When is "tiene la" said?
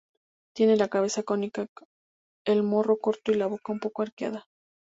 0.55-0.87